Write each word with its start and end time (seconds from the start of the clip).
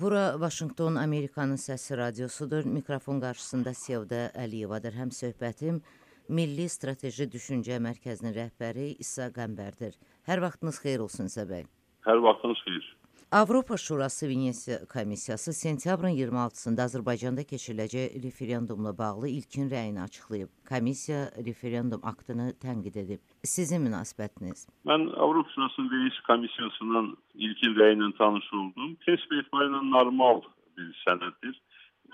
Bura 0.00 0.40
Vaşinqton 0.40 0.94
Amerikanın 0.94 1.56
səsi 1.56 1.96
radiosudur. 1.96 2.64
Mikrofon 2.64 3.20
qarşısında 3.20 3.72
Sevda 3.74 4.20
Əliyevadır. 4.44 4.94
Həm 4.94 5.10
söhbətim 5.16 5.80
Milli 6.28 6.68
Strateji 6.70 7.26
Düşüncə 7.32 7.80
Mərkəzinin 7.82 8.36
rəhbəri 8.36 8.92
İsa 9.02 9.26
Qəmbərdir. 9.38 9.96
Hər 10.28 10.44
vaxtınız 10.44 10.78
xeyir 10.84 11.02
olsun 11.06 11.32
İsa 11.32 11.48
bəy. 11.50 11.66
Hər 12.06 12.22
vaxtınız 12.28 12.62
xeyir. 12.66 12.86
Avropa 13.32 13.76
Şurası 13.76 14.28
Venesiya 14.28 14.78
Komissiyası 14.86 15.52
sentyabrın 15.52 16.14
26-sında 16.16 16.80
Azərbaycanda 16.88 17.42
keçiriləcək 17.50 18.22
referendumla 18.24 18.98
bağlı 18.98 19.28
ilkin 19.28 19.68
rəyini 19.68 20.00
açıqlayıb. 20.02 20.48
Komissiya 20.68 21.20
referendum 21.48 22.00
aktını 22.02 22.46
tənqid 22.62 22.96
edib. 23.02 23.20
Sizin 23.44 23.84
münasibətiniz? 23.84 24.64
Mən 24.88 25.12
Avropa 25.12 25.50
Şurası 25.50 25.82
Venesiya 25.92 26.22
Komissiyasının 26.26 27.16
ilkin 27.34 27.76
rəyi 27.80 27.98
ilə 27.98 28.08
tanış 28.18 28.48
oldum. 28.52 28.96
Prinsip 29.04 29.32
etibarilə 29.32 29.82
normal 29.90 30.40
bir 30.78 30.88
sənəddir 31.04 31.60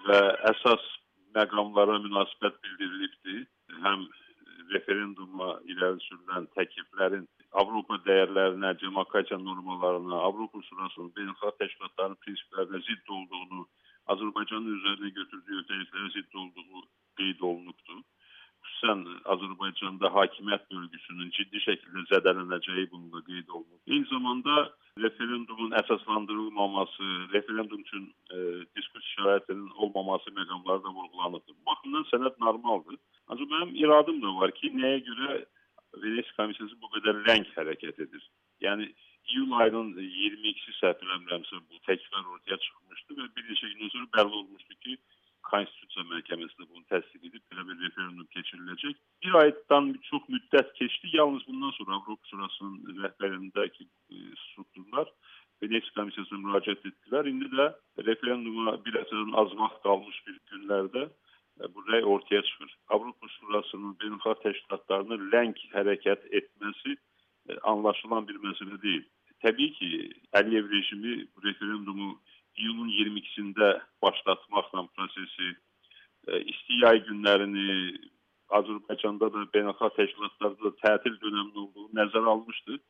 və 0.09 0.21
əsas 0.51 0.91
məqamlara 1.39 2.01
münasibət 2.09 2.59
bildirilibdir. 2.65 3.47
Həm 3.87 4.09
referenduma 4.75 5.61
irəli 5.71 6.03
sürülən 6.09 6.51
təkliflərin 6.59 7.29
Avropa 7.61 8.01
dəyərlərinə, 8.07 8.73
demokratiya 8.81 9.39
normalarına, 9.39 10.17
Avropa 10.29 10.63
Şurasının 10.69 11.13
beynəlxalq 11.19 11.61
təşkilatların 11.63 12.19
prinsiplərinə 12.25 12.81
zidd 12.89 13.13
olduğunu, 13.17 13.67
Azərbaycanın 14.15 14.75
üzərinə 14.79 15.11
götürdüyü 15.19 15.61
öhdəliklərə 15.63 16.11
zidd 16.17 16.41
olduğu 16.43 16.83
qeyd 17.21 17.47
olunubdur. 17.51 18.03
Xüsusən 18.65 19.05
Azərbaycanda 19.35 20.11
hakimiyyət 20.17 20.67
bölgüsünün 20.73 21.31
ciddi 21.37 21.63
şəkildə 21.67 22.05
zədələnəcəyi 22.11 22.89
bununla 22.91 23.23
qeyd 23.29 23.49
olunub. 23.49 23.81
Eyni 23.87 24.09
zamanda 24.11 24.55
referendumun 25.05 25.75
əsaslandırılmaması, 25.81 27.09
referendum 27.33 27.81
üçün 27.87 28.05
e, 28.35 28.39
diskussiya 28.77 29.15
şəraitinin 29.15 29.71
olmaması 29.85 30.31
məqamları 30.39 30.85
da 30.85 30.95
vurğulanıbdır. 30.97 31.55
Bu 31.59 31.71
baxımdan 31.71 32.07
sənəd 32.13 32.41
normaldır. 32.47 32.99
Ancaq 33.29 33.53
mənim 33.55 33.77
iradım 33.85 34.23
da 34.23 34.35
var 34.41 34.55
ki, 34.59 34.73
nəyə 34.81 35.05
görə 35.09 35.45
Venesia 36.05 36.37
Komissiyası 36.39 36.79
bu 36.83 36.91
qədər 36.97 37.21
ləng 37.29 37.49
hərəkət 37.57 38.01
edir. 38.07 38.29
Yəni 38.65 38.89
iyul 39.35 39.53
ayının 39.63 39.93
22-si 39.99 40.77
səhv 40.79 41.03
eləmirəmsə 41.07 41.61
bu 41.61 41.83
təkliflər 41.89 42.33
ortaya 42.37 42.61
çıxmışdı 42.67 43.19
və 43.21 43.29
bir 43.37 43.51
neçə 43.51 43.71
gündən 43.73 43.93
sonra 43.95 44.11
bəlli 44.19 44.41
olmuşdu 44.41 44.81
ki, 44.87 44.99
Konstitusiya 45.45 46.05
Məhkəməsində 46.11 46.67
bunu 46.71 46.85
təsdiq 46.91 47.27
edib 47.29 47.43
belə 47.53 47.65
bir 47.69 47.81
referendum 47.85 48.29
keçiriləcək. 48.37 48.95
Bir 49.25 49.35
aydan 49.41 49.91
çox 50.09 50.29
müddət 50.33 50.73
keçdi. 50.79 51.11
Yalnız 51.19 51.45
bundan 51.49 51.75
sonra 51.79 51.99
Avropa 51.99 52.31
Şurasının 52.31 53.03
rəhbərliyindəki 53.03 53.85
e, 53.85 54.23
strukturlar 54.45 55.11
Venesia 55.63 55.95
Komissiyasına 55.99 56.41
müraciət 56.47 56.89
etdilər. 56.91 57.29
İndi 57.31 57.51
də 57.53 57.69
referenduma 58.09 58.79
bir 58.87 58.99
əsrdən 59.03 59.37
az 59.43 59.53
vaxt 59.61 59.85
qalmış 59.85 60.23
bir 60.29 60.41
günlərdə 60.53 61.05
bu 61.75 61.81
rəy 61.91 62.05
ortaya 62.05 62.43
çıxır. 62.43 62.71
Avropa 62.95 63.29
Şurasının 63.29 63.97
beynəlxalq 64.01 64.41
təşkilatlarının 64.47 65.29
ləng 65.33 65.59
hərəkət 65.75 66.27
etməsi 66.39 66.95
e, 66.95 67.59
anlaşılan 67.73 68.27
bir 68.29 68.41
məsələ 68.47 68.81
deyil. 68.83 69.05
Təbii 69.45 69.73
ki, 69.79 69.91
Əliyev 70.41 70.71
rejimi 70.73 71.15
referendumu 71.45 72.11
iyulun 72.57 72.91
22-sində 72.97 73.69
başlatmaqla 74.03 74.87
prosesi 74.97 75.49
e, 75.53 76.41
isti 76.41 76.81
yay 76.83 77.03
günlərini 77.09 77.69
Azərbaycanda 78.59 79.31
da 79.35 79.47
beynəlxalq 79.55 79.97
təşkilatlarda 80.01 80.71
da 80.71 80.75
tətil 80.83 81.19
dövrünün 81.21 81.63
olduğu 81.65 81.89
nəzərə 82.01 82.35
almışdı. 82.35 82.81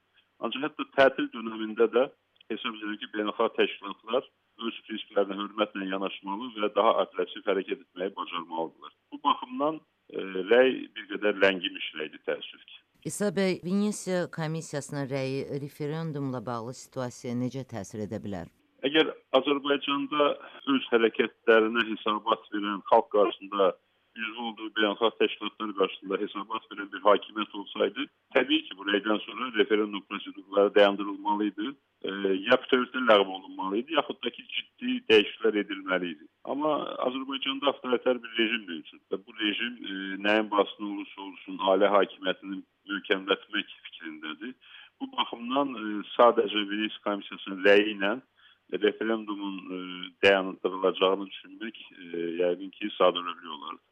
Ancaq 0.41 0.69
hətta 0.69 0.89
tətil 0.99 1.29
dövründə 1.37 1.91
də 1.97 2.09
hesab 2.53 2.75
edirəm 2.79 2.99
ki, 3.03 3.13
beynəlxalq 3.17 3.61
təşkilatlar 3.61 4.29
öz 4.63 4.79
prinsiplərinə 4.87 5.37
hörmətlə 5.41 5.89
yanaşmalı 5.91 6.51
və 6.63 6.71
daha 6.77 6.95
aqressiv 7.05 7.45
hərəkət 7.49 7.85
etməyi 7.85 8.15
bacarmalıdırlar. 8.17 8.93
Bu 9.13 9.21
baxımdan 9.25 9.81
e, 9.81 10.25
rəy 10.53 10.75
bir 10.97 11.07
qədər 11.13 11.41
ləngimiş 11.45 11.93
rəydir 11.99 12.23
təəssüf 12.29 12.67
ki. 12.71 12.81
İsa 13.11 13.29
bəy, 13.37 13.59
Venesiya 13.65 14.27
komissiyasının 14.33 15.09
rəyi 15.11 15.41
referendumla 15.65 16.41
bağlı 16.47 16.75
situasiyaya 16.79 17.39
necə 17.41 17.65
təsir 17.73 18.07
edə 18.07 18.21
bilər? 18.27 18.49
Əgər 18.85 19.11
Azərbaycanda 19.39 20.29
öz 20.73 20.87
hərəkətlərinə 20.93 21.85
hesabat 21.91 22.49
verən 22.55 22.81
xalq 22.91 23.11
qarşısında 23.17 23.69
üzv 24.23 24.41
olduğu 24.47 24.69
beynəlxalq 24.79 25.17
təşkilatlar 25.21 25.71
qarşısında 25.79 26.19
hesabat 26.23 26.67
verən 26.73 26.91
bir 26.93 27.03
hakimiyyət 27.09 27.57
olsaydı, 27.61 28.07
təbii 28.37 28.61
ki, 28.67 28.77
bu 28.79 28.87
rəydən 28.91 29.21
sonra 29.27 29.49
referendum 29.59 30.05
prosedurları 30.11 30.75
dayandırılmalı 30.75 31.49
idi 31.53 31.73
ya 32.49 32.57
bütövrdə 32.61 33.01
ləğv 33.09 33.29
olunmalı 33.37 33.79
idi, 33.81 33.95
yaxud 33.97 34.19
da 34.25 34.31
ki, 34.37 34.45
ciddi 34.57 34.97
dəyişikliklər 35.11 35.57
edilməli 35.63 36.11
idi. 36.15 36.27
Amma 36.45 36.75
Azərbaycanda 37.07 37.71
avtoritar 37.73 38.21
bir 38.23 38.33
rejim 38.39 38.67
mövcuddur. 38.69 39.21
Bu 39.27 39.37
rejim 39.41 39.75
e, 39.91 39.95
nəyin 40.27 40.51
basını 40.51 40.91
olursa 40.93 41.21
olsun 41.29 41.63
ailə 41.71 41.89
hakimiyyətini 41.97 42.61
möhkəmlətmək 42.91 43.73
fikrindədir. 43.87 44.53
Bu 45.01 45.09
baxımdan 45.17 45.73
e, 45.81 45.85
sadəcə 46.17 46.69
Venesia 46.71 47.05
komissiyasının 47.07 47.65
rəyi 47.69 47.95
ilə 47.95 48.13
referendumun 48.85 49.57
e, 49.77 49.79
dayandırılacağını 50.27 51.27
düşünmək 51.31 51.81
e, 51.81 52.05
yəqin 52.43 52.71
ki, 52.77 52.91
sadəlövhlük 52.99 53.55
olardı. 53.57 53.83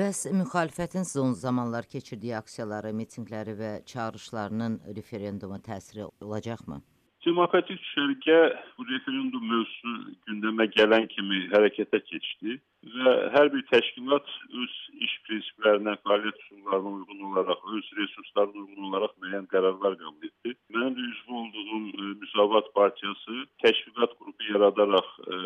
Bəs 0.00 0.24
müxalifətin 0.32 1.04
son 1.04 1.34
zamanlar 1.36 1.84
keçirdiyi 1.94 2.36
aksiyaları, 2.38 2.90
mitinqləri 2.96 3.54
və 3.58 3.72
çağırışlarının 3.92 4.80
referenduma 4.96 5.58
təsiri 5.60 6.08
olacaqmı? 6.20 6.80
Demokratik 7.24 7.78
düşərgə 7.80 8.38
bu 8.76 8.84
referendum 8.84 9.44
mövzusu 9.48 9.92
gündəmə 10.28 10.66
gələn 10.74 11.06
kimi 11.08 11.38
hərəkətə 11.54 12.00
keçdi 12.04 12.58
və 12.96 13.12
hər 13.32 13.48
bir 13.54 13.62
təşkilat 13.70 14.28
öz 14.62 14.74
iş 15.06 15.14
prinsiplərinə, 15.28 15.94
fəaliyyət 16.04 16.42
üsullarına 16.42 16.92
uyğun 16.98 17.22
olaraq, 17.30 17.62
öz 17.78 17.88
resurslarına 18.00 18.64
uyğun 18.66 18.90
olaraq 18.90 19.16
müəyyən 19.24 19.48
qərarlar 19.54 19.96
qəbul 20.02 20.28
etdi. 20.28 20.52
Mənim 20.76 20.98
də 20.98 21.06
üzv 21.14 21.32
olduğum 21.40 21.88
e, 21.88 22.12
Müsavat 22.26 22.70
Partiyası 22.76 23.40
təşkilat 23.64 24.16
qrupu 24.20 24.50
yaradaraq 24.52 25.10
e, 25.24 25.40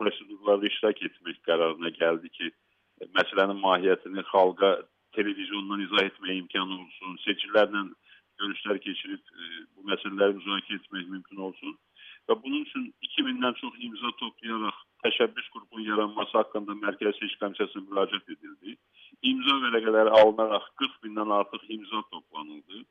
prosedurlarda 0.00 0.72
iştirak 0.72 1.06
etmək 1.10 1.42
qərarına 1.50 1.92
gəldi 2.00 2.32
ki, 2.40 2.52
e, 3.02 3.12
məsələnin 3.20 3.60
mahiyyətini 3.68 4.24
xalqa 4.32 4.78
televizyondan 5.18 5.84
izah 5.90 6.08
etməyə 6.08 6.40
imkanı 6.40 6.80
olsun, 6.82 7.20
seçkilərlə 7.28 7.88
görüşlər 8.42 8.80
keçirib 8.86 9.32
e, 9.34 9.48
bu 9.76 9.86
məsələləri 9.90 10.38
müzakirə 10.38 10.80
etmək 10.80 11.08
mümkün 11.14 11.44
olsun. 11.48 11.76
Və 12.28 12.36
bunun 12.42 12.64
üçün 12.66 12.84
2000-dən 13.08 13.54
çox 13.60 13.76
imza 13.88 14.10
toplayaraq 14.20 14.78
təşəbbüs 15.04 15.48
qrupunun 15.54 15.86
yaranması 15.88 16.38
haqqında 16.38 16.76
Mərkəzi 16.84 17.22
Seçki 17.22 17.40
Komissiyasına 17.42 17.84
müraciət 17.88 18.32
edildi. 18.34 18.76
İmza 19.30 19.56
vərəqələri 19.64 20.12
alınaraq 20.20 20.66
40 20.82 20.98
bindən 21.04 21.32
artıq 21.38 21.64
imza 21.76 22.02
toplanıldı. 22.12 22.82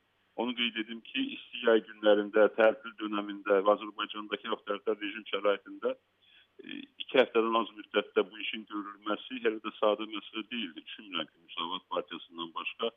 Onu 0.42 0.54
qeyd 0.58 0.76
edim 0.82 1.00
ki, 1.10 1.22
isti 1.36 1.64
yay 1.66 1.82
günlərində, 1.86 2.48
tətil 2.58 2.94
dönəmində 3.02 3.60
və 3.66 3.72
Azərbaycandakı 3.74 4.52
avtoritar 4.56 4.98
rejim 5.02 5.24
şəraitində 5.30 5.94
e, 5.94 6.82
iki 7.02 7.18
həftədən 7.20 7.58
az 7.62 7.72
müddətdə 7.78 8.24
bu 8.30 8.38
işin 8.44 8.66
görülməsi 8.72 9.40
hələ 9.46 9.58
də 9.64 9.72
sadə 9.78 10.06
məsələ 10.12 10.44
deyildi. 10.52 10.84
Düşünmürəm 10.90 11.30
ki, 11.30 11.40
Müsavat 11.46 11.88
Partiyasından 11.94 12.54
başqa 12.58 12.90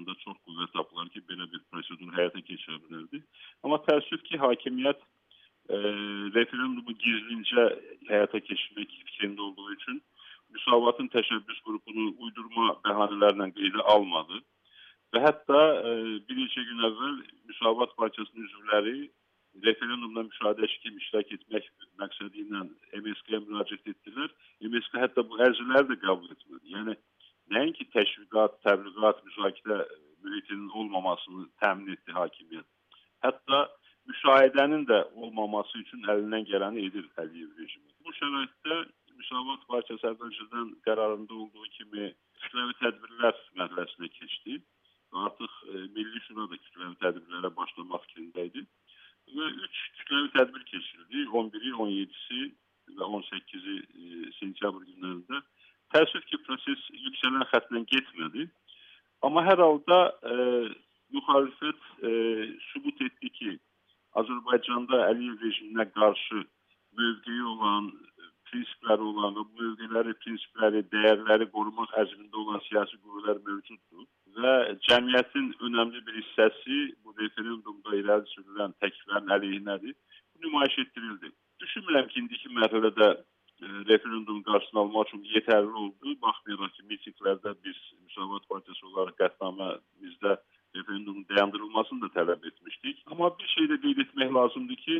Azərbaycanda 0.00 0.14
çox 0.24 0.36
qüvvət 0.46 0.72
tapılar 0.72 1.08
ki, 1.12 1.20
belə 1.28 1.46
bir 1.52 1.60
prosedur 1.70 2.12
həyata 2.16 2.40
keçirə 2.40 2.78
bilərdi. 2.84 3.22
Amma 3.64 3.78
təəssüf 3.86 4.22
ki, 4.24 4.38
hakimiyyət 4.38 5.00
e, 5.68 5.76
referendumu 6.34 6.94
gizlincə 6.94 7.64
həyata 8.08 8.40
keçirmək 8.40 8.88
fikrində 9.10 9.42
olduğu 9.42 9.72
üçün 9.76 10.00
müsavatın 10.50 11.08
təşəbbüs 11.12 11.60
qrupunu 11.66 12.14
uydurma 12.18 12.76
bəhanələrlə 12.84 13.50
qeydə 13.54 13.84
almadı. 13.94 14.40
Və 15.12 15.20
hətta 15.20 15.60
e, 15.84 15.94
bir 16.26 16.36
neçə 16.36 16.64
gün 16.64 16.84
əvvəl 16.88 17.16
Müsavat 17.50 17.96
Partiyasının 17.96 18.46
üzvləri 18.46 19.10
referendumda 19.66 20.22
müşahidəçi 20.22 20.76
kimi 20.82 21.00
iştirak 21.02 21.32
etmək 21.36 21.64
məqsədi 21.98 22.44
ilə 22.46 22.64
MSK-yə 23.02 23.40
müraciət 23.46 23.88
etdilər. 23.92 24.30
MSK 24.62 25.00
hətta 25.02 25.26
bu 25.26 25.40
ərzləri 25.42 25.88
də 25.90 25.96
qəbul 26.04 26.30
etmədi. 26.30 26.76
Yəni 26.76 26.94
nəinki 27.54 27.86
təşviqat, 27.94 28.60
təbliğat, 28.66 29.20
müzakirə 29.26 29.80
mühitinin 30.24 30.70
olmamasını 30.80 31.46
təmin 31.62 31.94
etdi 31.94 32.14
hakimiyyət. 32.16 32.68
Hətta 33.24 33.60
müşahidənin 34.10 34.86
də 34.90 34.98
olmaması 35.22 35.78
üçün 35.82 36.06
əlindən 36.14 36.46
gələni 36.50 36.86
edir 36.88 37.06
Əliyev 37.22 37.50
rejimi. 37.60 37.90
Bu 38.04 38.14
şəraitdə 38.18 38.80
Müsavat 39.20 39.64
Partiyası 39.68 40.06
əvvəlcədən 40.14 40.68
qərarında 40.86 41.34
olduğu 41.42 41.66
kimi 41.76 42.06
kütləvi 42.42 42.76
tədbirlər 42.80 43.40
mərhələsinə 43.58 44.08
keçdi. 44.16 44.60
Artıq 45.24 45.56
e, 45.68 45.82
Milli 45.96 46.22
Şura 46.26 46.46
da 46.48 46.56
kütləvi 46.64 46.96
tədbirlərə 47.02 47.50
başlamaq 47.58 48.06
fikrində 48.06 48.46
idi. 48.48 48.64
Və 49.36 49.50
3 49.66 49.82
kütləvi 49.98 50.32
tədbir 50.38 50.64
keçirildi. 50.70 51.26
11-i, 51.42 51.72
17-si 51.82 52.46
və 52.96 53.10
18-i 53.20 53.76
e, 53.76 54.32
sentyabr 54.38 54.86
günlərində 54.88 55.42
Təəssüf 55.94 56.26
ki, 56.30 56.38
proses 56.46 56.84
yüksələn 57.06 57.48
xəttlə 57.50 57.82
getmədi. 57.92 58.46
Amma 59.26 59.42
hər 59.44 59.60
halda 59.60 59.98
e, 60.32 60.36
müxalifət 61.16 61.88
e, 62.06 62.12
sübut 62.70 63.02
etdi 63.08 63.32
ki, 63.38 63.56
Azərbaycanda 64.20 65.04
Əliyev 65.10 65.42
rejiminə 65.44 65.86
qarşı 65.94 66.44
mövqe 66.98 67.34
prinsipləri 68.50 69.04
olan 69.06 69.36
və 69.38 69.44
bu 69.46 69.64
mövqeləri, 69.64 70.14
prinsipləri, 70.24 70.82
dəyərləri 70.94 71.46
qorumaq 71.54 71.92
əzmində 72.02 72.40
olan 72.42 72.62
siyasi 72.66 72.98
qüvvələr 72.98 73.38
mövcuddur 73.46 74.06
və 74.38 74.54
cəmiyyətin 74.86 75.52
önəmli 75.68 76.02
bir 76.06 76.18
hissəsi 76.18 76.78
bu 77.04 77.14
referendumda 77.20 77.98
irəli 78.00 78.26
sürülən 78.34 78.74
təkliflərin 78.82 79.34
əleyhinədir. 79.36 79.94
Bu 80.34 80.46
nümayiş 80.46 80.78
etdirildi. 80.84 81.32
Düşünmürəm 81.62 82.08
ki, 82.10 82.24
indiki 82.24 82.52
mərhələdə 82.56 83.10
referendumun 83.90 84.42
qarşısını 84.48 84.80
almaq 84.80 85.08
üçün 85.08 85.22
yetərli 85.34 85.74
oldu. 85.82 86.16
Baxmayaraq 86.24 86.72
ki, 86.76 86.86
mitinglərdə 86.92 87.54
biz 87.64 87.78
Müsavat 88.06 88.48
Partiyası 88.52 88.86
olaraq 88.90 89.16
qətnamemizdə 89.22 90.36
referendumun 90.76 91.26
dayandırılmasını 91.30 92.02
da 92.02 92.12
tələb 92.18 92.46
etmişdik. 92.50 93.02
Amma 93.10 93.30
bir 93.38 93.48
şey 93.54 93.70
də 93.72 93.80
qeyd 93.84 94.02
etmək 94.04 94.34
lazımdır 94.38 94.80
ki, 94.86 94.96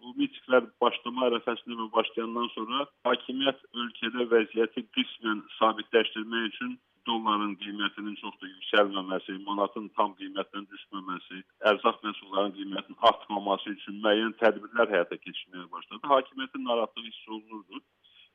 bu 0.00 0.12
mitinglər 0.20 0.66
başlama 0.82 1.26
ərəfəsində 1.28 1.78
və 1.80 1.86
başlayandan 1.96 2.50
sonra 2.56 2.84
hakimiyyət 3.08 3.64
ölkədə 3.82 4.28
vəziyyəti 4.34 4.84
qismən 4.96 5.40
sabitləşdirmək 5.58 6.52
üçün 6.52 6.76
dolların 7.08 7.54
qiymətinin 7.62 8.16
çox 8.22 8.34
da 8.42 8.50
yüksəlməməsi, 8.50 9.36
manatın 9.48 9.88
tam 9.98 10.14
qiymətdən 10.20 10.66
düşməməsi, 10.72 11.42
ərzaq 11.70 12.02
məhsullarının 12.06 12.56
qiymətinin 12.58 12.98
artmaması 13.10 13.74
üçün 13.76 14.00
müəyyən 14.04 14.34
tədbirlər 14.42 14.92
həyata 14.94 15.18
keçirməyə 15.24 15.66
başladı. 15.76 16.02
Hakimiyyətin 16.14 16.66
narahatlığı 16.68 17.06
hiss 17.08 17.28
olunurdu. 17.36 17.82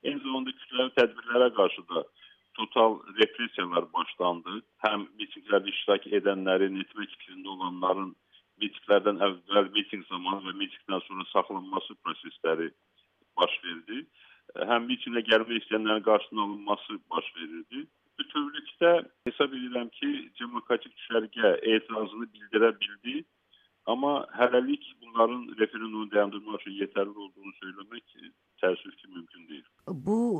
Eyni 0.04 0.20
zamanda 0.24 0.52
kütləvi 0.60 0.92
tədbirlərə 0.98 1.50
qarşı 1.58 1.84
da 1.92 2.04
total 2.58 3.00
repressiyalar 3.20 3.88
başlandı. 3.94 4.60
Həm 4.86 5.08
mitinglərdə 5.20 5.72
iştirak 5.72 6.08
edənlərin, 6.20 6.82
etmək 6.84 7.14
fikrində 7.16 7.54
olanların 7.56 8.12
mitinglərdən 8.62 9.22
əvvəl 9.28 9.70
miting 9.78 10.04
zamanı 10.10 10.50
və 10.50 10.54
mitingdən 10.62 11.04
sonra 11.08 11.26
saxlanması 11.32 11.96
prosesləri 12.06 12.70
baş 13.40 13.56
verdi. 13.66 14.04
Həm 14.70 14.90
mitingə 14.92 15.24
gəlmək 15.30 15.64
istəyənlərin 15.64 16.08
qarşısının 16.10 16.44
alınması 16.46 17.00
baş 17.14 17.30
verirdi. 17.38 17.86
Bütövlükdə 18.20 18.92
hesab 19.28 19.56
edirəm 19.58 19.90
ki, 19.98 20.10
demokratik 20.40 20.94
düşərgə 21.00 21.56
etirazını 21.76 22.28
bildirə 22.36 22.74
bildi. 22.82 23.24
Amma 23.90 24.14
hələlik 24.38 24.86
bunların 25.02 25.48
referendumu 25.60 26.12
dayandırmaq 26.12 26.62
üçün 26.62 26.78
yetərli 26.84 27.18
olduğunu 27.26 27.56
söyləmək 27.64 28.20
təəssüf 28.62 28.94
ki, 29.00 29.08
mümkün 29.16 29.48
deyil. 29.50 29.62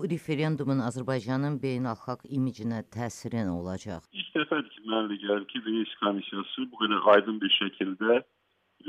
Bu 0.04 0.10
referendumun 0.12 0.82
Azərbaycanın 0.84 1.54
beynəlxalq 1.64 2.26
imicinə 2.38 2.80
təsiri 2.96 3.40
nə 3.48 3.54
olacaq? 3.60 4.10
İlk 4.20 4.34
dəfədir 4.36 4.66
ki, 4.74 4.82
mənə 4.92 5.16
gəlir 5.22 5.46
ki, 5.52 5.62
Venesia 5.68 6.00
komissiyası 6.02 6.66
bu 6.72 6.80
qədər 6.82 7.08
aydın 7.14 7.38
bir 7.44 7.54
şəkildə 7.58 8.18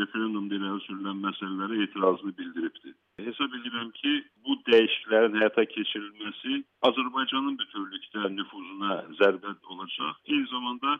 referendumda 0.01 0.59
irəli 0.59 0.83
sürülən 0.89 1.21
məsələlərə 1.29 1.79
etirazını 1.85 2.35
bildiribdir. 2.41 2.97
Hesab 3.29 3.55
edirəm 3.61 3.95
ki, 4.01 4.17
bu 4.43 4.59
dəyişikliklərin 4.73 5.39
həyata 5.39 5.69
keçirilməsi 5.77 6.61
Azərbaycanın 6.91 7.63
bütövlükdə 7.63 8.35
nüfuzuna 8.41 9.01
zərbə 9.23 9.55
olacaq. 9.77 10.19
Eyni 10.27 10.51
zamanda 10.57 10.99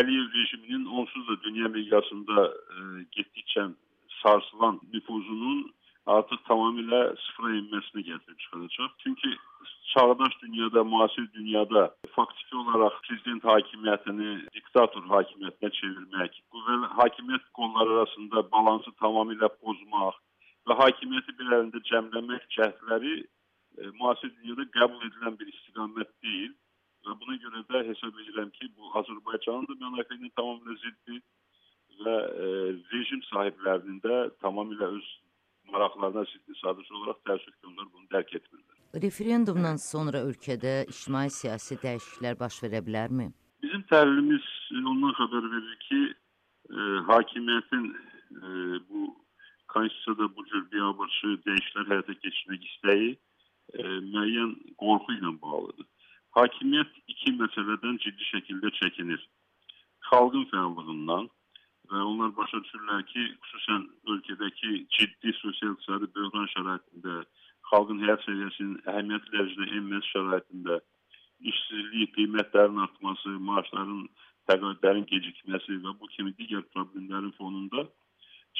Əliyev 0.00 0.40
rejiminin 0.40 0.88
onsuz 0.88 1.28
da 1.28 1.40
dünya 1.44 1.68
miqyasında 1.76 2.48
e, 2.48 2.82
getdikcə 3.18 3.68
sarsılan 4.22 4.80
nüfuzunun 4.94 5.66
artıq 6.12 6.40
tamamilə 6.48 7.00
sıfıra 7.24 7.52
enməsinə 7.58 8.02
gətirib 8.08 8.38
çıxaracaq. 8.42 8.90
Çünki 9.02 9.30
çağdaş 9.92 10.32
dünyada, 10.42 10.84
müasir 10.84 11.32
dünyada 11.32 11.94
faktiki 12.16 12.56
olaraq 12.56 12.98
prezident 13.06 13.44
hakimiyyətini 13.44 14.30
diktator 14.54 15.04
hakimiyyətinə 15.14 15.70
çevirmək, 15.78 16.40
qüvvə 16.52 16.76
hakimiyyət 17.00 17.46
qolları 17.58 17.96
arasında 17.96 18.44
balansı 18.56 18.92
tamamilə 19.04 19.48
pozmaq 19.62 20.20
və 20.68 20.76
hakimiyyəti 20.82 21.38
bir 21.38 21.56
əlində 21.58 21.80
cəmləmək 21.90 22.44
cəhdləri 22.56 23.14
e, 23.20 23.24
müasir 24.00 24.32
dünyada 24.36 24.68
qəbul 24.76 25.08
edilən 25.08 25.40
bir 25.40 25.52
istiqamət 25.54 26.12
deyil 26.26 26.52
və 27.06 27.18
buna 27.20 27.40
görə 27.46 27.64
də 27.70 27.84
hesab 27.88 28.20
edirəm 28.20 28.52
ki, 28.58 28.72
bu 28.76 28.92
Azərbaycanın 29.00 29.68
da 29.70 29.80
mənafeyinin 29.80 30.36
tamamilə 30.36 30.76
ziddi 30.84 31.20
və 32.04 32.16
e, 32.44 32.46
rejim 32.92 33.20
sahiblərinin 33.32 34.00
də 34.04 34.24
tamamilə 34.44 34.88
öz 34.98 35.12
maraqlarına 35.74 36.24
ciddi 36.32 36.58
sadıç 36.62 36.92
olaraq 36.92 37.20
təəssüf 37.28 37.54
ki, 37.58 37.66
onlar 37.70 37.86
bunu 37.92 38.06
dərk 38.14 38.34
etmirlər. 38.38 38.78
Referendumdan 39.06 39.78
sonra 39.82 40.22
ölkədə 40.28 40.74
ictimai-siyasi 40.92 41.78
dəyişikliklər 41.82 42.38
baş 42.42 42.60
verə 42.64 42.80
bilərmi? 42.86 43.26
Bizim 43.64 43.82
təhlilimiz 43.90 44.46
ondan 44.92 45.14
xəbər 45.18 45.48
verir 45.54 45.76
ki, 45.88 46.00
e, 46.70 46.80
hakimiyyətin 47.10 47.84
e, 47.90 48.48
bu 48.88 49.00
konstitusiyada 49.74 50.28
bu 50.36 50.46
cür 50.50 50.66
biabırçı 50.72 51.32
dəyişikliklər 51.46 51.90
həyata 51.92 52.14
keçirmək 52.22 52.68
istəyi 52.70 53.10
e, 53.14 53.82
müəyyən 54.12 54.52
qorxu 54.82 55.18
ilə 55.18 55.34
bağlıdır. 55.42 55.88
Hakimiyyət 56.38 57.00
iki 57.14 57.34
məsələdən 57.40 57.98
ciddi 58.04 58.30
şəkildə 58.30 58.70
çəkinir. 58.80 59.22
Xalqın 60.10 60.46
fəallığından, 60.52 61.28
və 61.90 62.02
onlar 62.10 62.34
başa 62.36 62.60
düşürlər 62.64 63.04
ki, 63.12 63.24
xüsusən 63.46 63.86
ölkədəki 64.14 64.84
ciddi 64.96 65.34
sosial-iqtisadi 65.40 66.10
böhran 66.16 66.48
şəraitində, 66.54 67.16
xalqın 67.70 68.02
həyat 68.04 68.24
səviyyəsinin 68.26 68.76
əhəmiyyətli 68.92 69.34
dərəcədə 69.34 69.70
enməsi 69.80 70.12
şəraitində 70.14 70.78
işsizlik, 71.52 72.14
qiymətlərin 72.16 72.80
artması, 72.86 73.34
maaşların 73.50 74.06
təqaüdlərin 74.50 75.06
gecikməsi 75.10 75.80
və 75.84 75.94
bu 76.00 76.08
kimi 76.16 76.32
digər 76.38 76.64
problemlərin 76.76 77.34
fonunda 77.38 77.86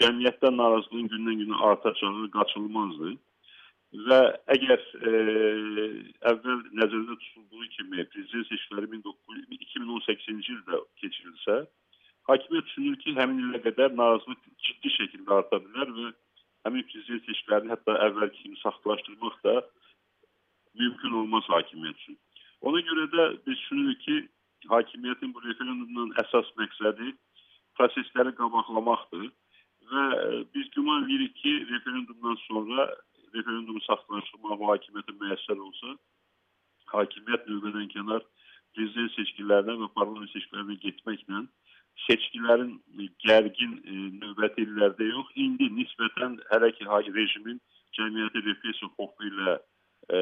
cəmiyyətdə 0.00 0.50
narazılığın 0.56 1.10
gündən-günə 1.12 1.60
artacağı 1.68 2.26
qaçılmazdır. 2.34 3.14
Və 4.08 4.20
əgər 4.50 4.80
e, 5.06 5.12
əvvəl 6.30 6.62
nəzərdə 6.80 7.14
tutulduğu 7.24 7.68
kimi 7.76 8.06
prezident 8.10 8.48
seçkiləri 8.48 8.88
2018-ci 8.98 10.56
ildə 10.56 10.80
keçirilsə, 11.02 11.60
Hakimiyyət 12.28 12.68
düşünür 12.70 13.00
ki, 13.02 13.14
həmin 13.18 13.40
ilə 13.48 13.60
qədər 13.66 13.96
narazılıq 14.00 14.44
ciddi 14.66 14.92
şəkildə 14.96 15.38
arta 15.38 15.60
bilər 15.64 15.90
və 15.98 16.12
həmin 16.64 16.86
prezident 16.88 17.26
seçkilərini 17.28 17.72
hətta 17.74 17.96
əvvəlki 18.06 18.42
kimi 18.42 18.60
saxtalaşdırmaq 18.62 19.36
da 19.44 19.56
mümkün 20.80 21.18
olmaz 21.20 21.50
hakimiyyət 21.52 22.00
üçün. 22.00 22.16
Ona 22.64 22.80
görə 22.88 23.04
də 23.12 23.26
biz 23.46 23.58
düşünürük 23.58 24.00
ki, 24.06 24.16
hakimiyyətin 24.72 25.34
bu 25.34 25.42
referendumdan 25.44 26.14
əsas 26.22 26.48
məqsədi 26.60 27.12
prosesləri 27.76 28.32
qabaqlamaqdır 28.38 29.26
və 29.90 30.04
e, 30.20 30.44
biz 30.54 30.70
güman 30.76 31.04
edirik 31.04 31.34
ki, 31.42 31.52
referendumdan 31.72 32.38
sonra 32.46 32.86
referendumu 33.34 33.82
saxtalaşdırmaq 33.88 34.58
bu 34.62 34.70
hakimiyyətə 34.70 35.16
müəssər 35.20 35.60
olsa, 35.66 35.96
hakimiyyət 36.94 37.50
növbədən 37.50 37.90
kənar 37.92 38.24
prezident 38.74 39.12
seçkilərinə 39.18 39.76
və 39.82 39.90
parlament 39.98 40.32
seçkilərinə 40.32 40.78
getməklə 40.86 41.44
seçkilərin 42.06 42.74
gərgin 43.24 43.76
e, 43.84 43.94
növbəti 44.22 44.66
illərdə 44.66 45.08
yox, 45.10 45.30
indi 45.46 45.70
nisbətən 45.78 46.38
hələ 46.50 46.72
ki 46.76 46.88
rejimin 46.88 47.60
cəmiyyəti 47.96 48.42
repressiya 48.48 48.90
xofu 48.96 49.28
ilə 49.30 49.54
e, 49.54 50.18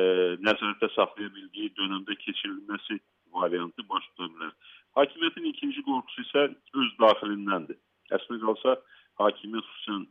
nəzarətdə 0.46 0.90
saxlaya 0.94 1.32
bildiyi 1.36 1.72
dönəmdə 1.78 2.16
keçirilməsi 2.24 3.00
variantı 3.32 3.84
baş 3.88 4.08
tuta 4.12 4.28
bilər. 4.34 4.52
Hakimiyyətin 4.98 5.48
ikinci 5.52 5.84
qorxusu 5.86 6.26
isə 6.26 6.42
öz 6.82 6.90
daxilindəndir. 7.00 7.78
Əslində 8.12 8.50
qalsa 8.50 8.76
hakimiyyət 9.22 9.70
xüsusən 9.70 10.04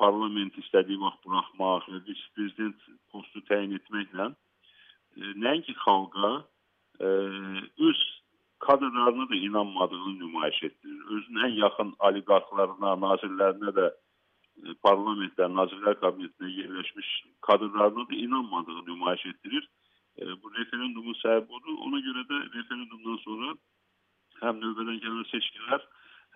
parlament 0.00 0.56
istədiyi 0.58 0.98
vaxt 0.98 1.22
buraxmaq 1.26 1.86
və 1.92 2.00
vice-prezident 2.08 2.88
postu 3.14 3.42
təyin 3.50 3.76
etməklə 3.78 4.30
e, 4.30 4.34
nəinki 5.46 5.76
xalqa 5.84 6.32
e, 6.98 7.10
öz 7.88 8.02
kadrlarına 8.66 9.28
da 9.30 9.36
inanmadığını 9.36 10.18
nümayiş 10.18 10.62
etdirir. 10.68 11.02
Özünün 11.14 11.44
ən 11.46 11.54
yaxın 11.64 11.90
oliqarxlarına, 12.08 12.90
nazirlərinə 13.06 13.72
də 13.78 13.86
e, 13.90 14.74
parlamentdə, 14.86 15.48
Nazirlər 15.58 15.98
Kabinetində 16.02 16.50
yerləşmiş 16.60 17.10
kadrlarına 17.48 18.08
da 18.10 18.14
inanmadığını 18.26 18.84
nümayiş 18.86 19.26
etdirir. 19.32 19.68
E, 20.18 20.22
bu 20.42 20.54
referendumun 20.58 21.20
səbəbi 21.20 21.58
odur. 21.58 21.78
Ona 21.88 22.00
görə 22.08 22.24
də 22.30 22.40
referendumdan 22.56 23.20
sonra 23.26 23.54
həm 24.42 24.60
növbədən 24.64 24.98
gələn 25.04 25.30
seçkilər, 25.32 25.86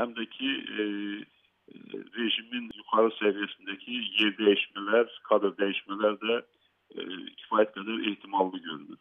həm 0.00 0.14
də 0.18 0.28
ki 0.36 0.52
e, 0.52 0.84
e, 0.84 2.02
rejimin 2.18 2.70
yuxarı 2.78 3.14
səviyyəsindəki 3.18 4.00
yer 4.20 4.36
dəyişmələr, 4.42 5.12
kadr 5.30 5.54
dəyişmələr 5.62 6.18
də 6.24 6.38
e, 6.38 7.06
kifayət 7.42 7.76
qədər 7.78 8.08
ehtimallı 8.12 8.62
görünür. 8.68 9.00